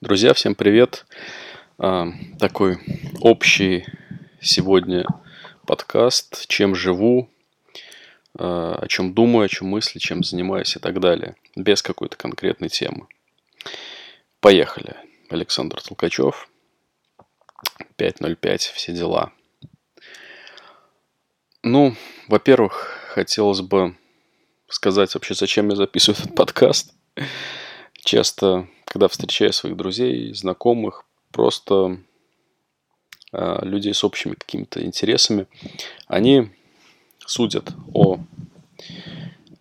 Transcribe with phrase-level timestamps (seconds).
[0.00, 1.06] Друзья, всем привет!
[1.76, 2.06] А,
[2.38, 2.78] такой
[3.20, 3.84] общий
[4.40, 5.04] сегодня
[5.66, 7.28] подкаст «Чем живу»,
[8.38, 12.68] а, о чем думаю, о чем мысли, чем занимаюсь и так далее, без какой-то конкретной
[12.68, 13.08] темы.
[14.38, 14.94] Поехали.
[15.30, 16.48] Александр Толкачев,
[17.96, 19.32] 5.05, все дела.
[21.64, 21.96] Ну,
[22.28, 23.96] во-первых, хотелось бы
[24.68, 26.94] сказать вообще, зачем я записываю этот подкаст.
[28.04, 31.98] Часто когда встречаю своих друзей, знакомых, просто
[33.32, 35.46] э, людей с общими какими-то интересами,
[36.06, 36.50] они
[37.26, 38.18] судят о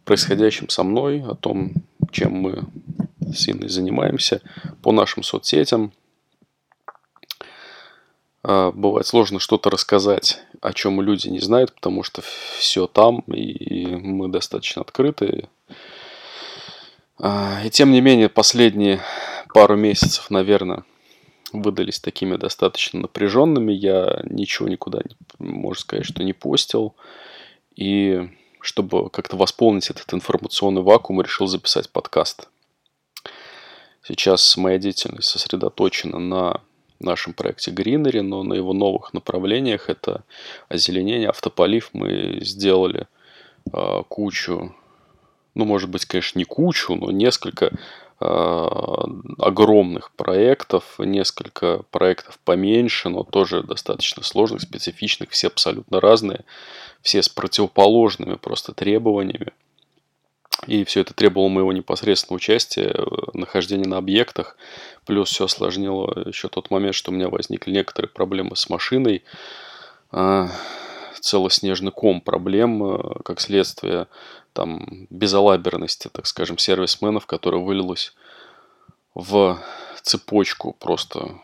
[0.06, 1.74] происходящем со мной, о том,
[2.12, 2.64] чем мы
[3.20, 4.42] с Инной занимаемся,
[4.82, 5.92] по нашим соцсетям.
[8.44, 12.22] Э, бывает сложно что-то рассказать, о чем люди не знают, потому что
[12.58, 15.50] все там, и мы достаточно открыты.
[17.20, 19.02] А, и тем не менее, последние
[19.54, 20.84] пару месяцев, наверное,
[21.52, 23.72] выдались такими достаточно напряженными.
[23.72, 25.02] Я ничего никуда,
[25.40, 26.96] можно сказать, что не постил.
[27.76, 32.50] И чтобы как-то восполнить этот информационный вакуум, решил записать подкаст.
[34.04, 36.62] Сейчас моя деятельность сосредоточена на
[37.00, 40.24] нашем проекте Greenery, но на его новых направлениях это
[40.70, 41.90] озеленение, автополив.
[41.94, 43.08] Мы сделали
[43.72, 44.76] э, кучу
[45.58, 47.72] ну, может быть, конечно, не кучу, но несколько
[48.20, 48.68] э,
[49.40, 56.46] огромных проектов, несколько проектов поменьше, но тоже достаточно сложных, специфичных, все абсолютно разные,
[57.02, 59.52] все с противоположными просто требованиями.
[60.68, 64.58] И все это требовало моего непосредственного участия, э, нахождения на объектах.
[65.08, 69.24] Плюс все осложнило еще тот момент, что у меня возникли некоторые проблемы с машиной.
[71.18, 74.08] Э, целый снежный ком проблем, э, как следствие
[74.54, 78.14] там безалаберности, так скажем, сервисменов, которая вылилась
[79.14, 79.60] в
[80.02, 81.40] цепочку просто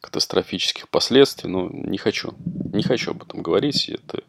[0.00, 1.48] катастрофических последствий.
[1.48, 2.34] Но ну, не хочу,
[2.72, 3.88] не хочу об этом говорить.
[3.88, 4.22] Это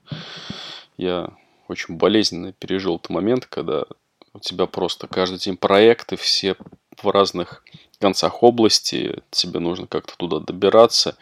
[0.98, 1.30] я
[1.68, 3.86] очень болезненно пережил этот момент, когда
[4.34, 6.56] у тебя просто каждый день проекты, все
[7.02, 7.64] в разных
[8.00, 11.18] концах области, тебе нужно как-то туда добираться,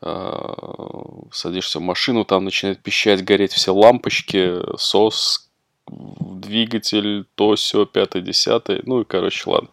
[0.00, 5.48] садишься в машину, там начинает пищать, гореть все лампочки, сос,
[5.86, 8.82] двигатель, то все, пятое, десятое.
[8.84, 9.70] Ну и, короче, ладно.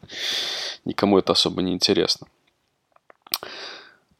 [0.85, 2.27] Никому это особо не интересно.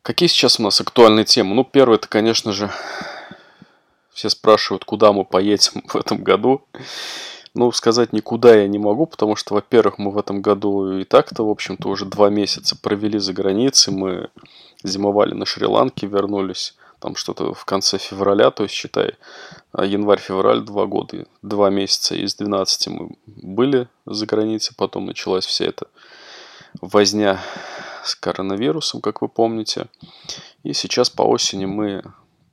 [0.02, 1.54] Какие сейчас у нас актуальные темы?
[1.54, 2.72] Ну, первое, это, конечно же,
[4.14, 6.66] все спрашивают, куда мы поедем в этом году.
[7.54, 11.46] Ну, сказать никуда я не могу, потому что, во-первых, мы в этом году и так-то,
[11.46, 13.94] в общем-то, уже два месяца провели за границей.
[13.94, 14.30] Мы
[14.84, 19.16] зимовали на Шри-Ланке, вернулись там что-то в конце февраля, то есть считай,
[19.74, 25.66] а, январь-февраль, два года, два месяца из 12 мы были за границей, потом началась вся
[25.66, 25.88] эта
[26.80, 27.42] возня
[28.04, 29.88] с коронавирусом, как вы помните.
[30.64, 32.04] И сейчас по осени мы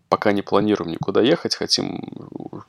[0.09, 2.03] пока не планируем никуда ехать, хотим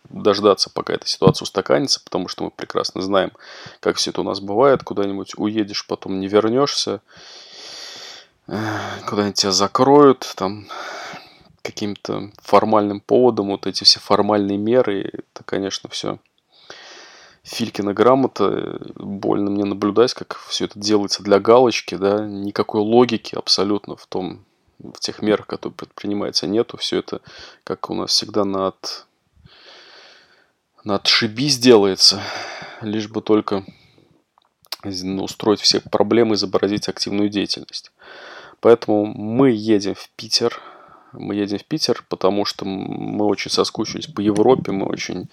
[0.09, 3.31] дождаться, пока эта ситуация устаканится, потому что мы прекрасно знаем,
[3.79, 4.83] как все это у нас бывает.
[4.83, 7.01] Куда-нибудь уедешь, потом не вернешься,
[8.45, 10.67] куда-нибудь тебя закроют, там
[11.61, 16.19] каким-то формальным поводом, вот эти все формальные меры, это, конечно, все
[17.43, 23.95] Филькина грамота, больно мне наблюдать, как все это делается для галочки, да, никакой логики абсолютно
[23.95, 24.45] в том,
[24.79, 27.21] в тех мерах, которые предпринимаются, нету, все это,
[27.63, 29.05] как у нас всегда над,
[30.83, 32.21] над шибись делается,
[32.81, 33.65] лишь бы только
[34.83, 37.91] ну, устроить все проблемы, изобразить активную деятельность.
[38.61, 40.59] Поэтому мы едем в Питер.
[41.11, 45.29] Мы едем в Питер, потому что мы очень соскучились по Европе, мы очень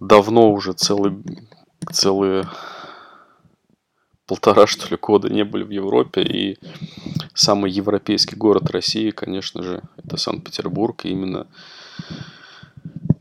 [0.00, 1.16] давно уже целый,
[1.90, 2.46] целые
[4.26, 6.22] полтора, что ли, года не были в Европе.
[6.22, 6.58] И
[7.34, 11.04] самый европейский город России, конечно же, это Санкт-Петербург.
[11.04, 11.46] И именно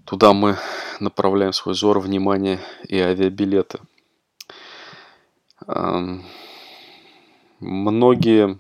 [0.06, 0.58] туда мы
[1.00, 3.80] направляем свой взор, внимание и авиабилеты.
[7.60, 8.60] Многие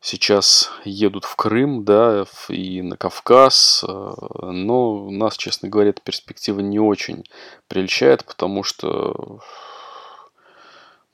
[0.00, 6.60] сейчас едут в Крым, да, и на Кавказ, э, но нас, честно говоря, эта перспектива
[6.60, 7.24] не очень
[7.66, 9.40] прельщает, потому что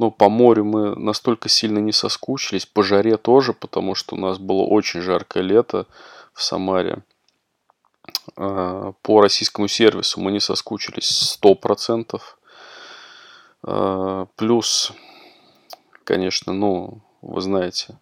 [0.02, 4.38] ну, по морю мы настолько сильно не соскучились, по жаре тоже, потому что у нас
[4.38, 5.86] было очень жаркое лето
[6.32, 7.02] в Самаре.
[8.36, 12.20] Э, по российскому сервису мы не соскучились 100%.
[13.64, 14.92] Э, плюс,
[16.04, 17.98] конечно, ну, вы знаете,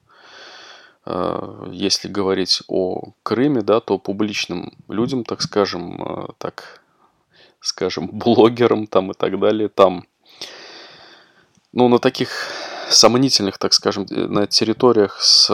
[1.06, 6.82] Э, если говорить о Крыме, да, то публичным людям, так скажем, так
[7.60, 10.04] скажем, блогерам там и так далее, там,
[11.72, 12.30] ну, на таких
[12.90, 15.50] сомнительных, так скажем, на территориях с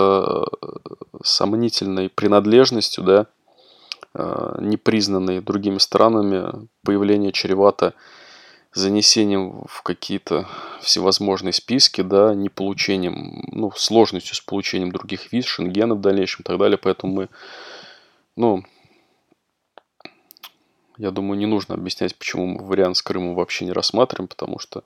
[1.23, 3.27] сомнительной принадлежностью, да,
[4.15, 7.93] непризнанной другими странами, появление чревато
[8.73, 10.47] занесением в какие-то
[10.81, 16.45] всевозможные списки, да, не получением, ну, сложностью с получением других виз, шенгена в дальнейшем и
[16.45, 16.77] так далее.
[16.77, 17.29] Поэтому мы,
[18.37, 18.65] ну,
[20.99, 24.85] я думаю, не нужно объяснять, почему мы вариант с Крымом вообще не рассматриваем, потому что,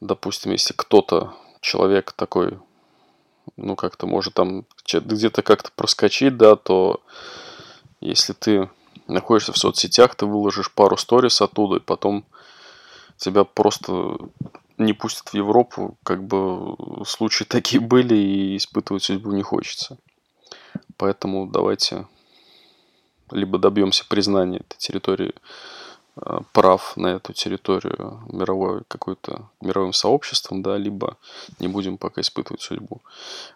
[0.00, 2.58] допустим, если кто-то, человек такой,
[3.56, 7.02] ну, как-то может там где-то как-то проскочить, да, то
[8.00, 8.70] если ты
[9.06, 12.24] находишься в соцсетях, ты выложишь пару сторис оттуда, и потом
[13.16, 14.16] тебя просто
[14.78, 16.76] не пустят в Европу, как бы
[17.06, 19.98] случаи такие были, и испытывать судьбу не хочется.
[20.96, 22.06] Поэтому давайте
[23.30, 25.34] либо добьемся признания этой территории
[26.52, 31.16] прав на эту территорию мировой какой-то мировым сообществом, да, либо
[31.58, 33.00] не будем пока испытывать судьбу.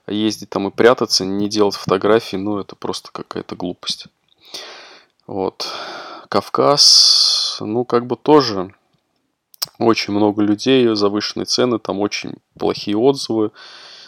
[0.06, 4.06] А ездить там и прятаться, не делать фотографии, ну, это просто какая-то глупость.
[5.26, 5.66] Вот.
[6.28, 8.74] Кавказ, ну, как бы тоже
[9.78, 13.50] очень много людей, завышенные цены, там очень плохие отзывы.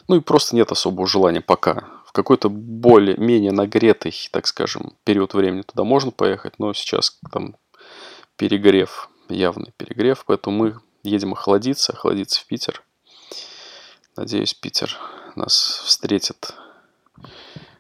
[0.09, 1.85] Ну и просто нет особого желания пока.
[2.07, 7.57] В какой-то более-менее нагретый, так скажем, период времени туда можно поехать, но сейчас там
[8.37, 12.83] перегрев, явный перегрев, поэтому мы едем охладиться, охладиться в Питер.
[14.17, 14.97] Надеюсь, Питер
[15.35, 16.55] нас встретит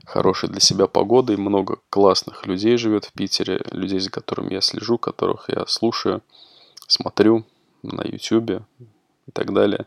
[0.04, 1.36] хорошей для себя погодой.
[1.36, 6.22] Много классных людей живет в Питере, людей, за которыми я слежу, которых я слушаю,
[6.86, 7.44] смотрю
[7.82, 8.62] на YouTube
[9.26, 9.86] и так далее.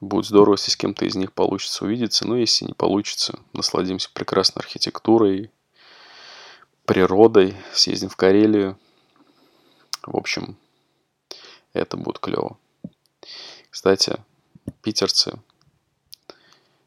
[0.00, 2.26] Будет здорово, если с кем-то из них получится увидеться.
[2.26, 5.50] Но если не получится, насладимся прекрасной архитектурой,
[6.84, 8.78] природой, съездим в Карелию.
[10.06, 10.56] В общем,
[11.72, 12.58] это будет клево.
[13.70, 14.16] Кстати,
[14.82, 15.38] питерцы,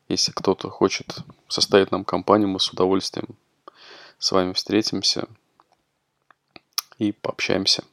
[0.07, 1.18] если кто-то хочет
[1.48, 3.38] составить нам компанию, мы с удовольствием
[4.18, 5.27] с вами встретимся
[6.98, 7.83] и пообщаемся.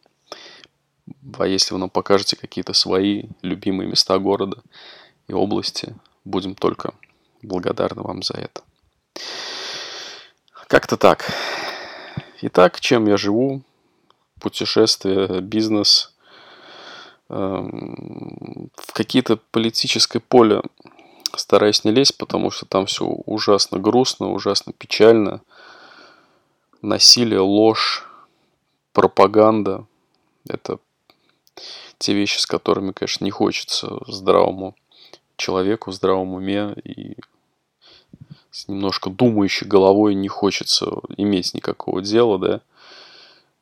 [1.39, 4.63] А если вы нам покажете какие-то свои любимые места города
[5.29, 5.95] и области,
[6.25, 6.95] будем только
[7.43, 8.63] благодарны вам за это.
[10.67, 11.31] Как-то так.
[12.43, 13.63] Итак, чем я живу?
[14.41, 16.15] Путешествия, бизнес.
[17.29, 20.63] Эм, в какие-то политическое поле
[21.35, 25.41] стараюсь не лезть, потому что там все ужасно грустно, ужасно печально.
[26.83, 28.07] Насилие, ложь,
[28.93, 29.87] пропаганда.
[30.49, 30.79] Это
[31.99, 34.77] те вещи, с которыми, конечно, не хочется здравому
[35.37, 37.17] человеку, в здравом уме и
[38.51, 40.87] с немножко думающей головой не хочется
[41.17, 42.61] иметь никакого дела, да.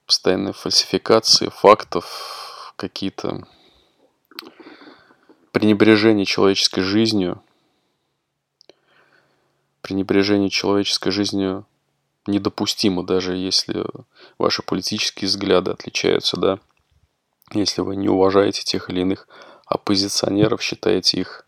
[0.07, 3.47] Постоянные фальсификации фактов, какие-то
[5.51, 7.43] пренебрежение человеческой жизнью,
[9.81, 11.65] пренебрежение человеческой жизнью
[12.27, 13.87] недопустимо, даже если
[14.37, 16.59] ваши политические взгляды отличаются, да.
[17.53, 19.27] Если вы не уважаете тех или иных
[19.65, 21.47] оппозиционеров, считаете их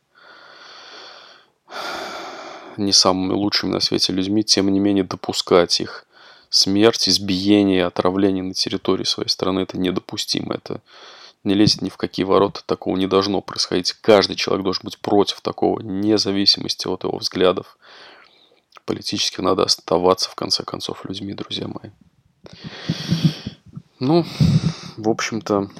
[2.79, 6.06] не самыми лучшими на свете людьми, тем не менее допускать их
[6.50, 10.54] смерть, избиение, отравление на территории своей страны это недопустимо.
[10.54, 10.81] Это
[11.44, 13.93] не лезет ни в какие ворота, такого не должно происходить.
[13.93, 17.79] Каждый человек должен быть против такого, вне зависимости от его взглядов.
[18.84, 21.91] Политически надо оставаться, в конце концов, людьми, друзья мои.
[23.98, 24.24] Ну,
[24.96, 25.70] в общем-то,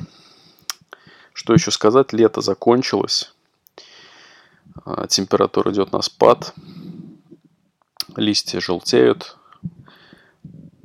[1.33, 2.13] что еще сказать?
[2.13, 3.33] Лето закончилось.
[4.85, 6.55] А, температура идет на спад.
[8.17, 9.37] Листья желтеют.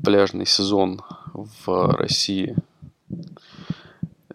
[0.03, 1.01] Пляжный сезон
[1.33, 2.55] в России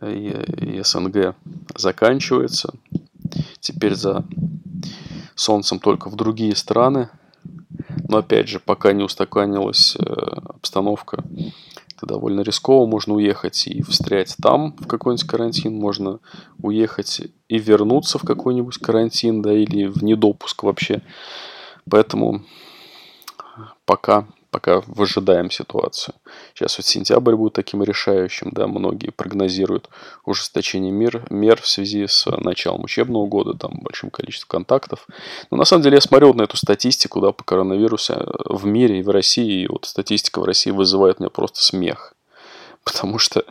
[0.01, 1.35] и СНГ
[1.75, 2.75] заканчивается.
[3.61, 4.25] Теперь за
[5.35, 7.09] солнцем только в другие страны.
[8.09, 11.25] Но опять же, пока не устаканилась э, обстановка
[11.97, 12.87] это довольно рисково.
[12.87, 15.75] Можно уехать и встрять там в какой-нибудь карантин.
[15.75, 16.21] Можно
[16.63, 21.03] уехать и вернуться в какой-нибудь карантин, да, или в недопуск вообще.
[21.89, 22.43] Поэтому
[23.87, 26.15] пока, пока выжидаем ситуацию.
[26.55, 29.89] Сейчас вот сентябрь будет таким решающим, да, многие прогнозируют
[30.25, 35.07] ужесточение мер, мер в связи с началом учебного года, там большим количеством контактов.
[35.51, 39.01] Но на самом деле я смотрел на эту статистику, да, по коронавирусу э, в мире
[39.01, 42.15] и в России, и вот статистика в России вызывает меня просто смех
[42.87, 43.45] потому что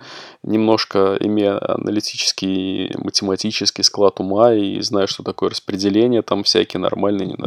[0.44, 7.38] немножко имея аналитический, математический склад ума и зная, что такое распределение, там всякие нормальные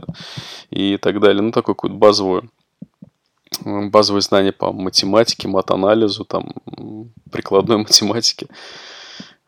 [0.70, 2.42] и так далее, ну, такое какое-то базовое
[3.64, 6.52] базовые знания по математике, матанализу, там,
[7.30, 8.46] прикладной математике,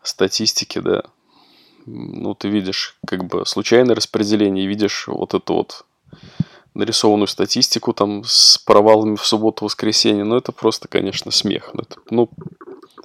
[0.03, 1.03] статистике, да.
[1.87, 5.85] ну, ты видишь как бы случайное распределение, видишь вот эту вот
[6.75, 11.71] нарисованную статистику там с провалами в субботу-воскресенье, ну, это просто, конечно, смех.
[11.75, 12.31] Ну, это, ну,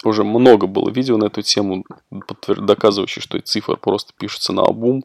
[0.04, 5.04] уже много было видео на эту тему, доказывающие, что цифры просто пишутся на обум.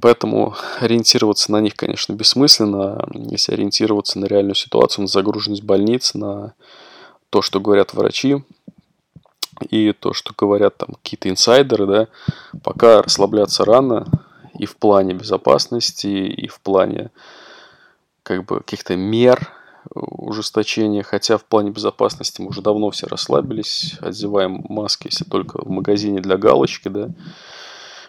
[0.00, 3.06] Поэтому ориентироваться на них, конечно, бессмысленно.
[3.12, 6.54] Если ориентироваться на реальную ситуацию, на загруженность больниц, на
[7.30, 8.42] то, что говорят врачи,
[9.70, 12.08] и то, что говорят там какие-то инсайдеры, да,
[12.62, 14.06] пока расслабляться рано
[14.58, 17.10] и в плане безопасности, и в плане
[18.22, 19.52] как бы каких-то мер
[19.94, 25.68] ужесточения, хотя в плане безопасности мы уже давно все расслабились, одеваем маски, если только в
[25.68, 27.10] магазине для галочки, да,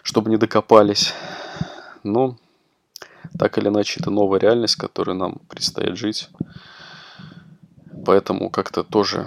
[0.02, 1.12] чтобы не докопались.
[2.06, 2.36] Но
[3.38, 6.28] так или иначе это новая реальность, в которой нам предстоит жить.
[8.04, 9.26] Поэтому как-то тоже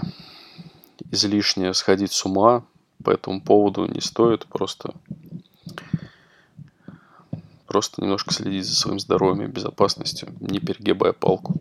[1.12, 2.64] излишне сходить с ума
[3.04, 4.46] по этому поводу не стоит.
[4.46, 4.94] Просто,
[7.68, 11.56] просто немножко следить за своим здоровьем и безопасностью, не перегибая палку.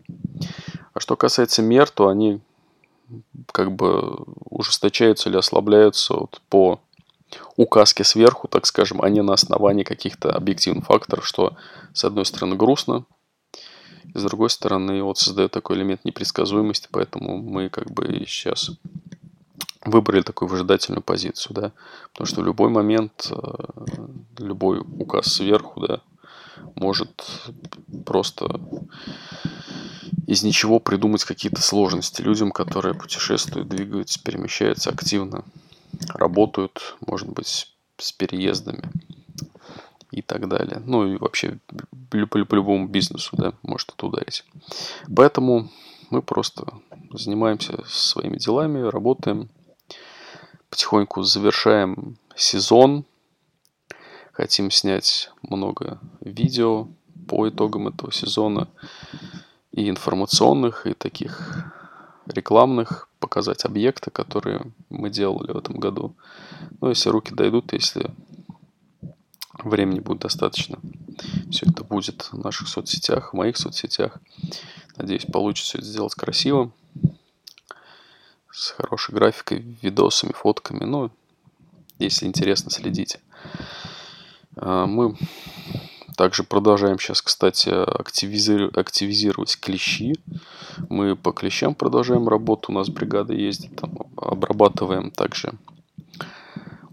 [0.93, 2.39] А что касается мер, то они
[3.51, 6.79] как бы ужесточаются или ослабляются вот по
[7.55, 11.55] указке сверху, так скажем, а не на основании каких-то объективных факторов, что
[11.93, 13.05] с одной стороны грустно,
[14.13, 18.71] с другой стороны вот создает такой элемент непредсказуемости, поэтому мы как бы сейчас
[19.85, 21.71] выбрали такую выжидательную позицию, да,
[22.11, 23.35] потому что в любой момент э,
[24.37, 26.01] любой указ сверху, да,
[26.75, 27.25] может
[28.05, 28.59] просто
[30.27, 35.43] из ничего придумать какие-то сложности людям, которые путешествуют, двигаются, перемещаются активно,
[36.13, 38.89] работают, может быть, с переездами
[40.11, 40.81] и так далее.
[40.85, 41.59] Ну и вообще
[42.09, 44.43] по, любому бизнесу, да, может это ударить.
[45.13, 45.69] Поэтому
[46.09, 46.65] мы просто
[47.13, 49.49] занимаемся своими делами, работаем,
[50.69, 53.05] потихоньку завершаем сезон.
[54.31, 56.87] Хотим снять много видео
[57.27, 58.69] по итогам этого сезона
[59.71, 61.73] и информационных, и таких
[62.29, 66.15] рекламных, показать объекты, которые мы делали в этом году.
[66.81, 68.11] Ну, если руки дойдут, если
[69.63, 70.79] времени будет достаточно,
[71.51, 74.19] все это будет в наших соцсетях, в моих соцсетях.
[74.97, 76.71] Надеюсь, получится это сделать красиво,
[78.51, 80.83] с хорошей графикой, видосами, фотками.
[80.83, 81.11] Ну,
[81.97, 83.19] если интересно, следите.
[84.55, 85.15] А, мы
[86.19, 90.15] также продолжаем сейчас, кстати, активизировать клещи.
[90.89, 92.73] Мы по клещам продолжаем работу.
[92.73, 95.53] У нас бригада ездит, там обрабатываем также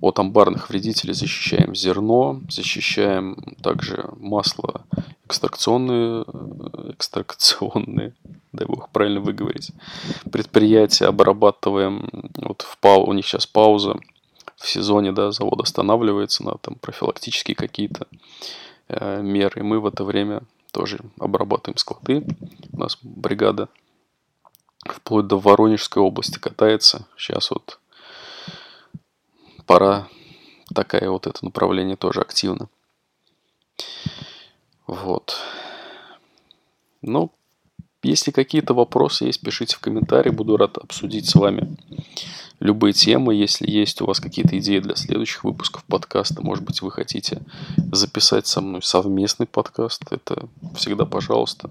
[0.00, 4.82] от амбарных вредителей защищаем зерно, защищаем также масло
[5.24, 6.24] экстракционные,
[6.90, 8.12] экстракционные,
[8.52, 9.72] дай бог правильно выговорить,
[10.30, 13.98] предприятия обрабатываем, вот в пау, у них сейчас пауза
[14.54, 19.52] в сезоне, да, завод останавливается на там профилактические какие-то Э, мер.
[19.56, 22.26] И мы в это время тоже обрабатываем склады.
[22.72, 23.68] У нас бригада
[24.84, 27.06] вплоть до Воронежской области катается.
[27.16, 27.78] Сейчас вот
[29.66, 30.08] пора
[30.74, 32.68] такая вот это направление тоже активно.
[34.86, 35.36] Вот.
[37.02, 37.32] Ну,
[38.02, 40.30] если какие-то вопросы есть, пишите в комментарии.
[40.30, 41.76] Буду рад обсудить с вами
[42.60, 43.34] любые темы.
[43.34, 47.42] Если есть у вас какие-то идеи для следующих выпусков подкаста, может быть, вы хотите
[47.92, 51.70] записать со мной совместный подкаст, это всегда, пожалуйста,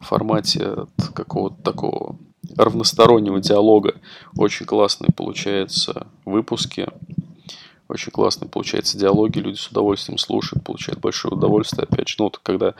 [0.00, 2.18] в формате какого-то такого
[2.56, 3.94] равностороннего диалога.
[4.36, 6.88] Очень классные получаются выпуски.
[7.88, 11.86] Очень классные получаются диалоги, люди с удовольствием слушают, получают большое удовольствие.
[11.88, 12.74] Опять же, ну, вот когда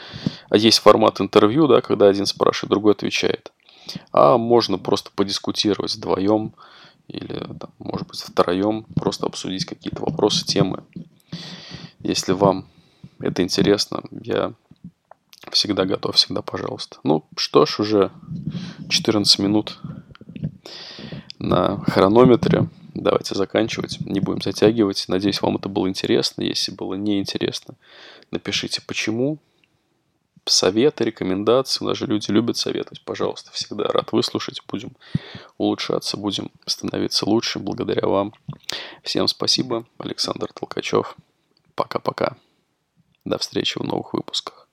[0.48, 3.52] а есть формат интервью, да, когда один спрашивает, другой отвечает.
[4.12, 6.54] А можно просто подискутировать вдвоем,
[7.08, 10.84] или, там, может быть, втроем просто обсудить какие-то вопросы, темы.
[12.00, 12.66] Если вам
[13.20, 14.52] это интересно, я
[15.52, 16.98] всегда готов, всегда пожалуйста.
[17.04, 18.10] Ну что ж, уже
[18.88, 19.78] 14 минут
[21.38, 22.68] на хронометре.
[22.94, 25.04] Давайте заканчивать, не будем затягивать.
[25.08, 26.42] Надеюсь, вам это было интересно.
[26.42, 27.74] Если было неинтересно,
[28.30, 29.38] напишите почему
[30.46, 31.84] советы, рекомендации.
[31.84, 33.02] У нас же люди любят советовать.
[33.04, 34.62] Пожалуйста, всегда рад выслушать.
[34.68, 34.96] Будем
[35.58, 38.32] улучшаться, будем становиться лучше благодаря вам.
[39.02, 39.86] Всем спасибо.
[39.98, 41.16] Александр Толкачев.
[41.74, 42.36] Пока-пока.
[43.24, 44.65] До встречи в новых выпусках.